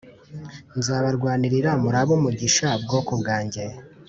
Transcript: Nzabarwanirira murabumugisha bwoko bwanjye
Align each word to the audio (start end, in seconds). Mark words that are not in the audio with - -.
Nzabarwanirira 0.77 1.71
murabumugisha 1.81 2.67
bwoko 2.83 3.11
bwanjye 3.21 3.63